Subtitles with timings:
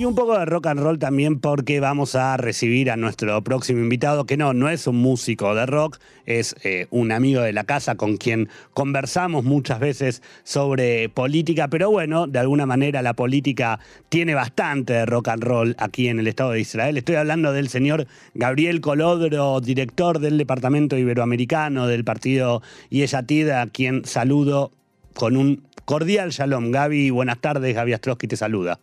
[0.00, 3.80] Y un poco de rock and roll también porque vamos a recibir a nuestro próximo
[3.80, 7.64] invitado, que no, no es un músico de rock, es eh, un amigo de la
[7.64, 13.78] casa con quien conversamos muchas veces sobre política, pero bueno, de alguna manera la política
[14.08, 16.96] tiene bastante de rock and roll aquí en el Estado de Israel.
[16.96, 24.06] Estoy hablando del señor Gabriel Colodro, director del Departamento Iberoamericano del partido Yeshatid, a quien
[24.06, 24.70] saludo
[25.12, 26.70] con un cordial shalom.
[26.70, 28.80] Gaby, buenas tardes, Gaby Astrosky te saluda.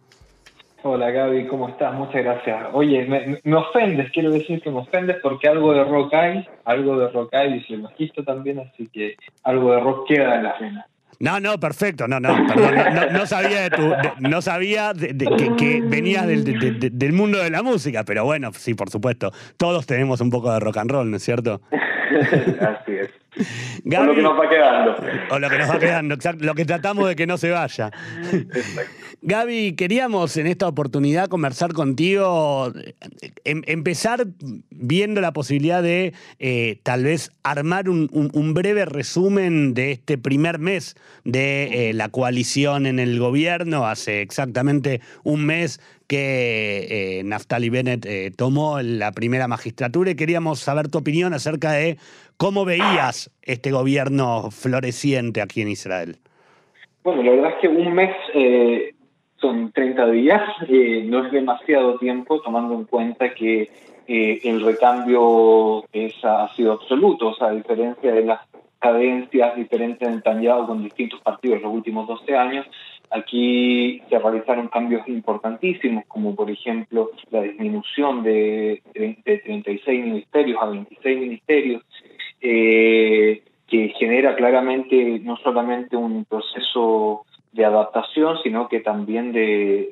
[0.90, 1.94] Hola Gaby, ¿cómo estás?
[1.96, 2.68] Muchas gracias.
[2.72, 3.06] Oye,
[3.44, 7.34] me, ofendes, quiero decir que me ofendes porque algo de rock hay, algo de rock
[7.34, 10.86] hay, y lo magisto también, así que algo de rock queda en la venas.
[11.20, 12.74] No, no, perfecto, no, no, perdón,
[13.12, 15.14] no, sabía de tu, no sabía de,
[15.58, 20.22] que, venías del, del mundo de la música, pero bueno, sí, por supuesto, todos tenemos
[20.22, 21.60] un poco de rock and roll, ¿no es cierto?
[21.72, 23.10] Así es.
[23.98, 24.96] o lo que nos va quedando.
[25.32, 27.92] O lo que nos va quedando, exacto, lo que tratamos de que no se vaya.
[29.24, 32.72] Gaby, queríamos en esta oportunidad conversar contigo,
[33.46, 34.28] em, empezar
[34.70, 40.96] viendo la posibilidad de eh, tal vez armar un, breve resumen de este primer mes
[41.24, 43.88] de eh, la coalición en el gobierno.
[43.88, 50.90] Hace exactamente un mes que eh, Naftali Bennett tomó la primera magistratura y queríamos saber
[50.90, 51.98] tu opinión acerca de
[52.38, 56.18] cómo veías este gobierno floreciente aquí en Israel.
[57.04, 58.12] Bueno, la verdad es que un mes
[59.40, 60.42] son 30 días,
[61.06, 63.70] no es demasiado tiempo tomando en cuenta que
[64.08, 68.42] el recambio es, ha sido absoluto, o sea, a diferencia de las
[68.80, 72.66] cadencias diferentes en Netanyahu con distintos partidos los últimos 12 años,
[73.10, 80.66] Aquí se realizaron cambios importantísimos, como por ejemplo la disminución de, de 36 ministerios a
[80.66, 81.84] 26 ministerios,
[82.42, 89.92] eh, que genera claramente no solamente un proceso de adaptación, sino que también de,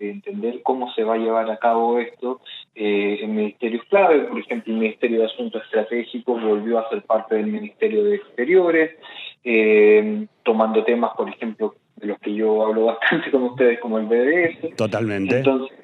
[0.00, 2.40] entender cómo se va a llevar a cabo esto
[2.74, 4.20] eh, en ministerios clave.
[4.20, 8.96] Por ejemplo, el Ministerio de Asuntos Estratégicos volvió a ser parte del Ministerio de Exteriores,
[9.44, 14.06] eh, tomando temas, por ejemplo, de los que yo hablo bastante con ustedes, como el
[14.06, 14.76] BDS.
[14.76, 15.38] Totalmente.
[15.38, 15.78] Entonces,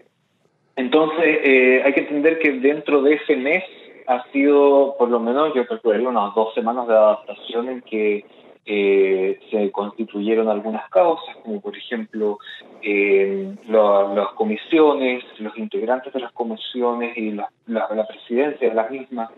[0.77, 3.65] entonces eh, hay que entender que dentro de ese mes
[4.07, 8.25] ha sido, por lo menos, yo creo unas dos semanas de adaptación en que
[8.71, 12.39] eh, se constituyeron algunas causas, como por ejemplo
[12.83, 19.31] eh, las comisiones, los integrantes de las comisiones y la, la, presidencia de las mismas.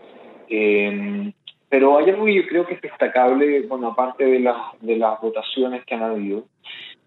[1.69, 5.21] pero hay algo que yo creo que es destacable, bueno, aparte de, las de las
[5.21, 6.43] votaciones que han habido,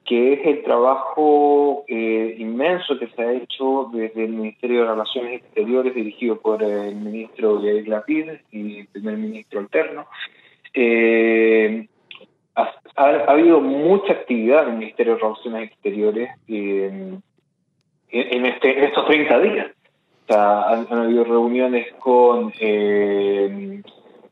[0.05, 5.43] que es el trabajo eh, inmenso que se ha hecho desde el Ministerio de Relaciones
[5.43, 10.07] Exteriores, dirigido por el ministro Yair Lapid y el primer ministro alterno.
[10.75, 11.87] Eh,
[12.54, 12.70] ha,
[13.26, 17.22] habido mucha actividad en el Ministerio de Relaciones Exteriores en,
[18.10, 19.66] este, estos 30 días.
[20.25, 23.82] O sea, han, habido reuniones con eh,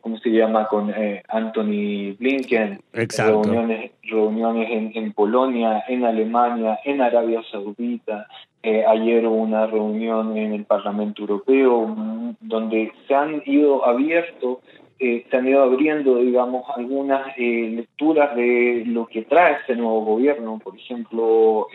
[0.03, 0.67] ¿cómo se llama?
[0.67, 8.27] Con eh, Anthony Blinken, reuniones, reuniones en, Polonia, en Alemania, en Arabia Saudita.
[8.63, 14.61] Eh, ayer hubo una reunión en el Parlamento Europeo mm, donde se han ido abierto,
[15.03, 20.61] eh, se han ido abriendo, digamos, algunas lecturas de lo que trae este nuevo gobierno.
[20.63, 21.67] Por ejemplo,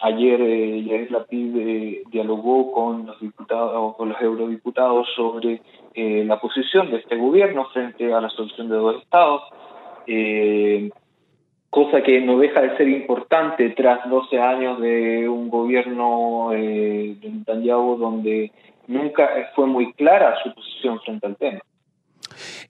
[0.00, 5.60] ayer Yair Lapid dialogó con los diputados, con los eurodiputados sobre
[5.94, 9.42] eh, la posición de este gobierno frente a la solución de dos estados,
[10.06, 10.90] eh,
[11.68, 17.30] cosa que no deja de ser importante tras 12 años de un gobierno eh, de
[17.30, 18.52] Netanyahu donde
[18.86, 21.60] nunca fue muy clara su posición frente al tema.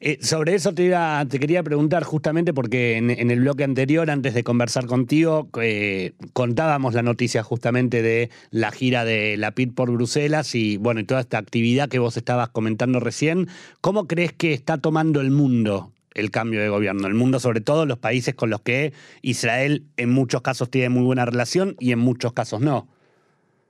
[0.04, 0.92] Eh, sobre eso te,
[1.28, 6.94] te quería preguntar justamente porque en, el bloque anterior, antes de conversar contigo, eh, contábamos
[6.94, 11.20] la noticia justamente de la gira de la PIT por Bruselas y bueno, y toda
[11.20, 13.46] esta actividad que vos estabas comentando recién.
[13.80, 17.06] ¿Cómo crees que está tomando el mundo el cambio de gobierno?
[17.06, 18.92] El mundo, sobre todo los países con los que
[19.22, 22.88] Israel en muchos casos tiene muy buena relación y en muchos casos no.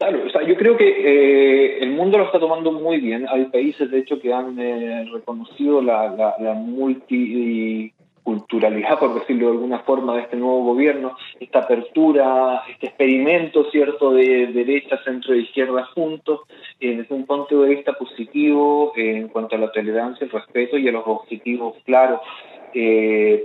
[0.02, 3.25] Claro, o sea, yo creo que eh, el mundo lo está tomando muy bien.
[3.31, 10.16] Hay países, de hecho, que han eh, reconocido la, multiculturalidad, por decirlo de alguna forma,
[10.16, 16.40] de este nuevo gobierno, esta apertura, este experimento, ¿cierto?, de derecha, centro e izquierda juntos,
[16.81, 20.88] eh, desde un punto de vista positivo en cuanto a la tolerancia, el respeto y
[20.88, 22.22] a los objetivos claros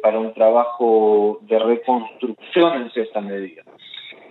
[0.02, 3.62] para un trabajo de reconstrucción en cierta medida.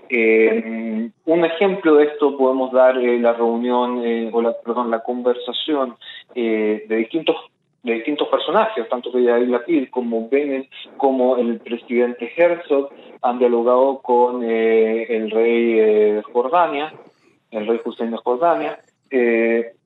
[0.08, 5.00] Eh, un ejemplo de esto podemos dar eh, la reunión, eh, o la, perdón, la
[5.02, 5.96] conversación
[6.34, 7.36] de distintos
[7.82, 12.90] de distintos personajes, tanto que Yair Lapid como Bennett, como el presidente Herzog,
[13.22, 16.92] han dialogado con el rey Jordania,
[17.52, 19.76] el rey Hussein de Jordania, que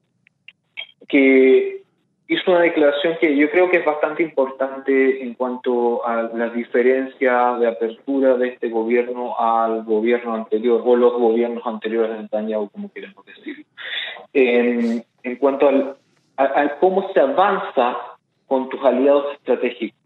[2.31, 7.56] hizo una declaración que yo creo que es bastante importante en cuanto a la diferencia
[7.59, 12.93] de apertura de este gobierno al gobierno anterior, o los gobiernos anteriores de Netanyahu, como
[12.93, 13.65] queremos decirlo.
[14.32, 15.05] En,
[15.41, 15.97] cuanto al,
[16.37, 17.97] a, cómo se avanza
[18.47, 19.99] con tus aliados estratégicos.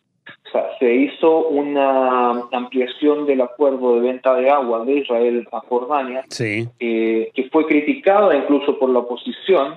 [0.47, 5.61] O sea, se hizo una ampliación del acuerdo de venta de agua de Israel a
[5.61, 9.75] Jordania, eh, que fue criticada incluso por la oposición,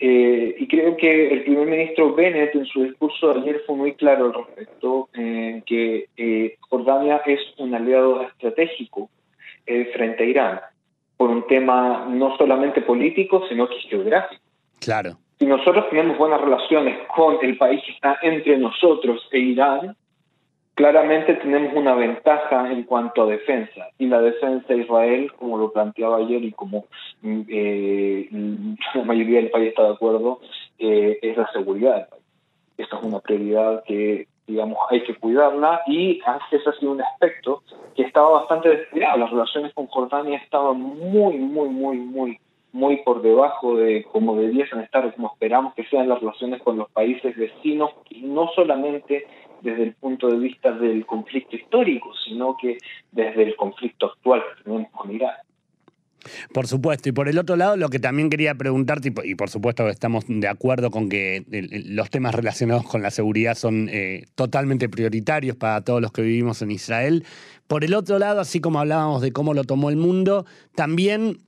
[0.00, 3.94] eh, y creo que el primer ministro Bennett en su discurso de ayer fue muy
[3.94, 9.10] claro al respecto, eh, que eh, Jordania es un aliado estratégico
[9.92, 10.60] frente a Irán,
[11.18, 14.40] por un tema no solamente político, sino que geográfico.
[14.80, 15.18] Claro.
[15.38, 19.94] Si nosotros tenemos buenas relaciones con el país que está entre nosotros e Irán,
[20.78, 23.88] claramente tenemos una ventaja en cuanto a defensa.
[23.98, 26.84] Y la defensa de Israel, como lo planteaba ayer y como
[27.24, 28.28] eh,
[28.94, 30.38] la mayoría del país está de acuerdo,
[30.78, 32.22] eh, es la seguridad del país.
[32.76, 36.20] Esta es una prioridad que, digamos, hay que cuidarla y
[36.52, 37.64] ese ha sido un aspecto
[37.96, 39.18] que estaba bastante descuidado.
[39.18, 42.38] Las relaciones con Jordania estaban muy, muy, muy, muy
[42.70, 46.90] muy por debajo de cómo debiesen estar, como esperamos que sean las relaciones con los
[46.90, 49.26] países vecinos, y no solamente
[49.62, 52.78] desde el punto de vista del conflicto histórico, sino que
[53.12, 55.34] desde el conflicto actual que tenemos con Irán.
[56.52, 59.88] Por supuesto, y por el otro lado, lo que también quería preguntarte, y por supuesto
[59.88, 61.44] estamos de acuerdo con que
[61.86, 66.60] los temas relacionados con la seguridad son eh, totalmente prioritarios para todos los que vivimos
[66.62, 67.24] en Israel.
[67.66, 70.44] Por el otro lado, así como hablábamos de cómo lo tomó el mundo,
[70.74, 71.38] también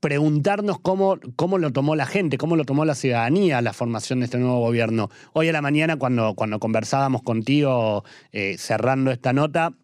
[0.00, 4.24] preguntarnos cómo, cómo lo tomó la gente, cómo lo tomó la ciudadanía la formación de
[4.24, 5.10] este nuevo gobierno.
[5.32, 9.74] Hoy a la mañana, cuando, cuando conversábamos contigo eh, cerrando esta nota,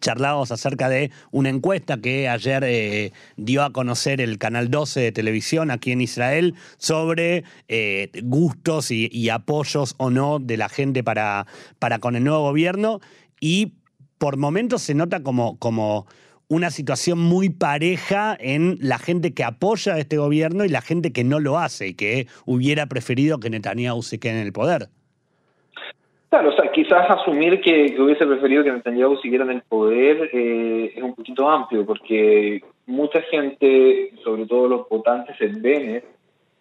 [0.00, 5.12] charlábamos acerca de una encuesta que ayer eh, dio a conocer el Canal 12 de
[5.12, 11.46] televisión aquí en Israel sobre eh, gustos y, apoyos o no de la gente para,
[11.78, 13.00] para con el nuevo gobierno
[13.40, 13.74] y
[14.18, 16.06] por momentos se nota como, como
[16.52, 21.10] una situación muy pareja en la gente que apoya a este gobierno y la gente
[21.10, 24.88] que no lo hace y que hubiera preferido que Netanyahu se quede en el poder.
[26.28, 30.92] Claro, o sea, quizás asumir que, hubiese preferido que Netanyahu siguiera en el poder eh,
[30.94, 36.04] es un poquito amplio, porque mucha gente, sobre todo los votantes en Bennett,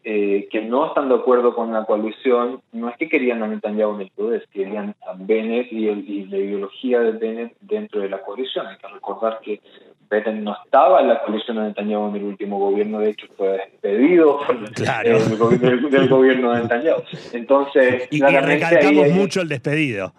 [0.04, 3.96] eh, que no están de acuerdo con la coalición, no es que querían a Netanyahu
[3.96, 5.86] en el poder, querían a Bennett y,
[6.26, 8.66] la ideología de Bennett dentro de la coalición.
[8.66, 9.62] Hay que recordar que
[10.10, 13.50] Bennett no estaba en la coalición de Netanyahu en el último gobierno, de hecho fue
[13.50, 14.40] despedido
[14.80, 17.04] del, gobierno de Netanyahu.
[17.34, 20.14] Entonces, y, recalcamos mucho el despedido.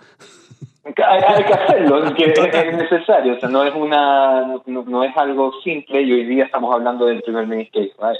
[0.84, 6.12] Hay, que hacerlo, es, necesario, o sea, no es una no, es algo simple y
[6.12, 8.18] hoy día estamos hablando del primer ministro de Israel.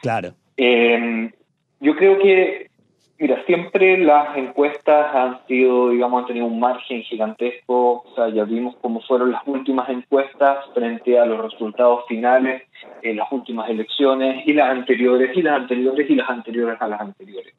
[0.00, 0.34] Claro.
[0.56, 1.30] Eh,
[1.80, 2.70] yo creo que,
[3.18, 8.04] mira, siempre las encuestas han sido, digamos, han tenido un margen gigantesco.
[8.06, 12.62] O sea, ya vimos cómo fueron las últimas encuestas frente a los resultados finales
[13.02, 17.00] en las últimas elecciones y las anteriores y las anteriores y las anteriores a las
[17.00, 17.54] anteriores.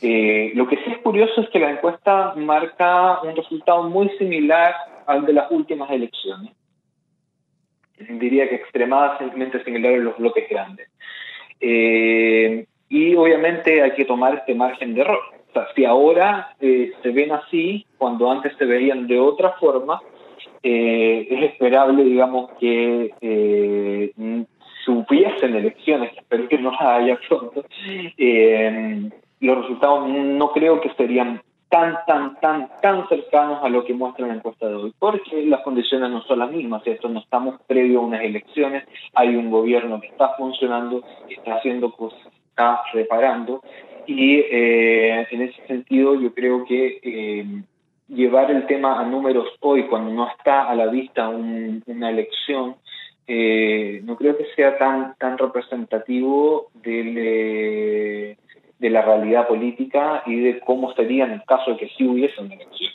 [0.00, 4.74] Eh, lo que sí es curioso es que la encuesta marca un resultado muy similar
[5.06, 6.52] al de las últimas elecciones.
[7.98, 10.88] Diría que extremadamente similar en los bloques grandes.
[11.60, 15.20] Eh, y obviamente hay que tomar este margen de error.
[15.50, 20.00] O sea, si ahora eh, se ven así, cuando antes se veían de otra forma,
[20.62, 24.12] eh, es esperable, digamos, que eh,
[24.84, 27.64] si elecciones, espero que no las haya pronto,
[29.40, 34.26] los resultados no creo que serían tan, tan, tan, tan cercanos a lo que muestra
[34.26, 38.00] la encuesta de hoy, porque las condiciones no son las mismas, esto no estamos previo
[38.00, 38.84] a unas elecciones,
[39.14, 43.62] hay un gobierno que está funcionando, está haciendo cosas, está reparando,
[44.06, 47.46] y eh, en ese sentido yo creo que eh,
[48.08, 52.76] llevar el tema a números hoy, cuando no está a la vista una elección,
[53.26, 58.38] eh, no creo que sea tan, tan representativo del
[58.78, 62.40] de la realidad política y de cómo sería en el caso de que sí hubiese
[62.40, 62.92] una elección.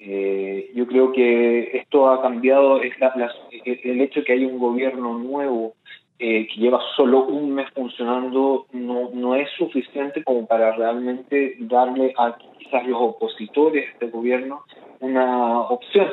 [0.00, 5.74] Eh, yo creo que esto ha cambiado, el hecho de que hay un gobierno nuevo
[6.20, 12.12] eh, que lleva solo un mes funcionando no, no es suficiente como para realmente darle
[12.16, 14.64] a quizás los opositores de este gobierno
[15.00, 16.08] una opción,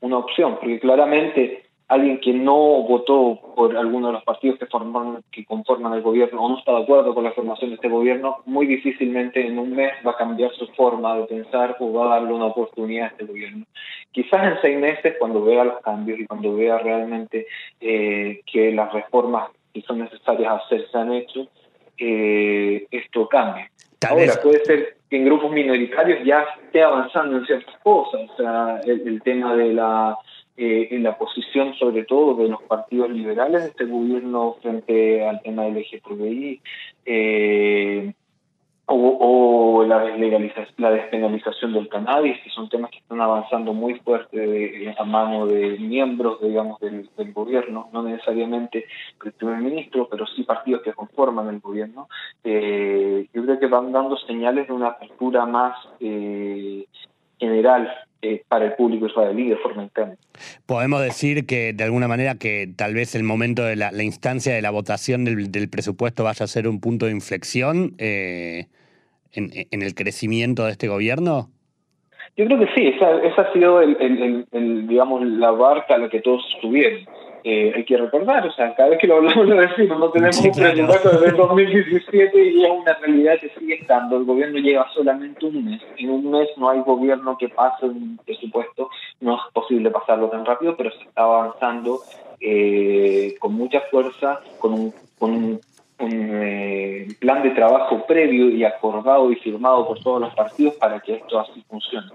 [0.00, 5.22] una opción, porque claramente alguien que no votó por alguno de los partidos que, forman,
[5.30, 8.38] que conforman el gobierno o no está de acuerdo con la formación de este gobierno,
[8.46, 12.20] muy difícilmente en un mes va a cambiar su forma de pensar o va a
[12.20, 13.66] darle una oportunidad a este gobierno.
[14.10, 17.46] Quizás en seis meses, cuando vea los cambios y cuando vea realmente
[17.80, 21.48] eh, que las reformas que son necesarias hacer se han hecho,
[21.98, 23.68] eh, esto cambie.
[24.08, 28.80] Ahora, puede ser que en grupos minoritarios ya esté avanzando en ciertas cosas, o sea,
[28.84, 30.16] el, tema de la,
[30.56, 35.40] eh, en la posición sobre todo de los partidos liberales de este gobierno frente al
[35.42, 36.60] tema del LGTBI,
[37.06, 38.12] eh,
[38.86, 44.94] o, la, deslegalización, la despenalización del cannabis, que son temas que están avanzando muy fuerte
[44.98, 48.86] a mano de miembros, digamos, del, gobierno, no necesariamente
[49.24, 52.08] el primer ministro, pero sí partidos que conforman el gobierno.
[52.44, 56.84] Eh, yo creo que van dando señales de una apertura más eh,
[57.38, 57.90] general
[58.24, 60.14] eh, para el público israelí de forma interna.
[60.64, 64.62] Podemos decir que de alguna manera que tal vez el momento de la, instancia de
[64.62, 68.66] la votación del, presupuesto vaya a ser un punto de inflexión eh,
[69.32, 71.50] en, el crecimiento de este gobierno.
[72.36, 76.20] Yo creo que sí, esa, esa ha sido el, digamos la barca a la que
[76.20, 77.00] todos estuvieron.
[77.44, 80.38] Eh, hay que recordar, o sea, cada vez que lo hablamos lo decimos, no tenemos
[80.38, 84.16] un presupuesto desde 2017 y es una realidad que sigue estando.
[84.16, 85.82] El gobierno lleva solamente un mes.
[85.96, 90.46] En un mes no hay gobierno que pase un presupuesto, no es posible pasarlo tan
[90.46, 91.98] rápido, pero se está avanzando
[92.40, 95.60] eh, con mucha fuerza, con un, con un,
[95.98, 101.14] eh, plan de trabajo previo y acordado y firmado por todos los partidos para que
[101.14, 102.08] esto así funcione.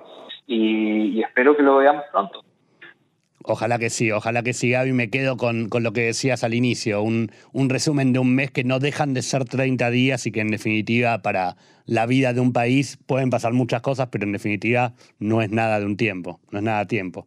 [0.45, 2.43] y espero que lo veamos pronto.
[3.49, 4.91] Ojalá que sí, ojalá que sí, Gaby.
[4.91, 8.65] Me quedo con, lo que decías al inicio, un, un, resumen de un mes que
[8.65, 12.51] no dejan de ser 30 días y que en definitiva para la vida de un
[12.51, 16.59] país pueden pasar muchas cosas, pero en definitiva no es nada de un tiempo, no
[16.59, 17.25] es nada tiempo.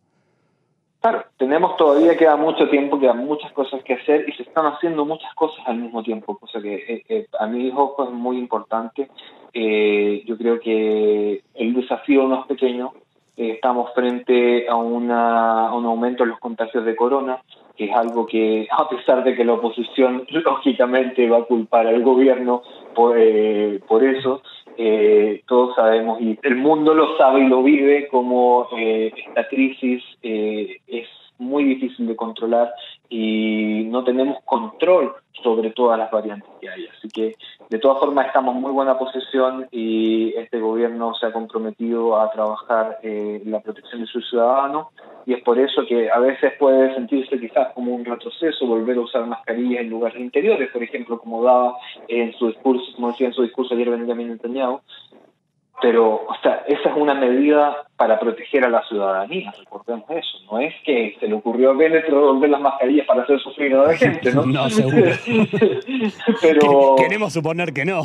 [1.01, 5.07] Claro, tenemos todavía, queda mucho tiempo, quedan muchas cosas que hacer y se están haciendo
[5.07, 9.09] muchas cosas al mismo tiempo, cosa que eh, eh, a mi ojo es muy importante.
[9.55, 12.93] Eh, yo creo que el desafío no es pequeño,
[13.41, 17.41] eh, estamos frente a, una, un aumento en los contagios de corona,
[17.75, 22.03] que es algo que, a pesar de que la oposición lógicamente va a culpar al
[22.03, 22.63] gobierno
[22.95, 24.43] por, eh, por eso,
[24.77, 31.09] eh, todos sabemos, y el mundo lo sabe y lo vive, como esta crisis es
[31.39, 32.75] muy difícil de controlar
[33.09, 36.87] y no tenemos control sobre todas las variantes que hay.
[36.87, 37.37] Así que
[37.69, 42.31] de todas formas estamos en muy buena posición y este gobierno se ha comprometido a
[42.31, 44.89] trabajar eh, la protección de sus ciudadanos
[45.27, 49.03] y es por eso que a veces puede sentirse quizás como un retroceso volver a
[49.03, 51.77] usar mascarillas en lugares interiores, por ejemplo, como daba
[52.09, 54.81] en su discurso, como decía en su discurso ayer Benjamin Netanyahu,
[55.81, 60.39] pero, o sea, esa es una medida para proteger a la ciudadanía, recordemos eso.
[60.51, 63.85] No es que se le ocurrió a Bennett devolver las mascarillas para hacer sufrir a
[63.85, 64.47] la gente, ¿no?
[64.47, 65.11] no, seguro.
[66.43, 66.97] pero...
[66.97, 68.03] Queremos suponer que no.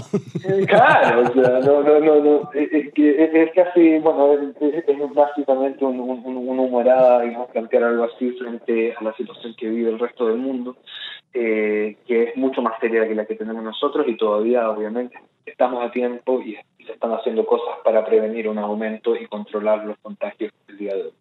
[0.68, 2.52] claro, o sea, no, no, no, no.
[2.54, 9.04] Es, es, casi, bueno, es, básicamente un, una humorada, digamos, plantear algo así frente a
[9.04, 10.76] la situación que vive el resto del mundo,
[11.34, 15.86] eh, que es mucho más seria que la que tenemos nosotros y todavía, obviamente, estamos
[15.86, 20.52] a tiempo y se están haciendo cosas para prevenir un aumento y controlar los contagios
[20.68, 21.14] del día de hoy.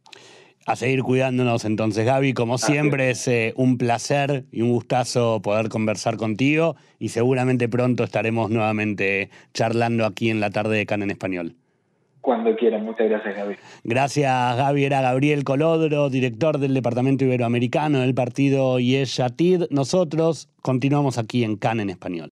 [0.66, 2.32] A seguir cuidándonos entonces, Gaby.
[2.32, 8.02] Como siempre, es eh, un placer y un gustazo poder conversar contigo y seguramente pronto
[8.02, 11.54] estaremos nuevamente charlando aquí en la tarde de Can en Español.
[12.22, 12.82] Cuando quieran.
[12.86, 13.56] Muchas gracias, Gaby.
[13.84, 14.84] Gracias, Gaby.
[14.84, 19.20] Era Gabriel Colodro, director del Departamento Iberoamericano del partido Yesh
[19.68, 22.32] Nosotros continuamos aquí en Can en Español.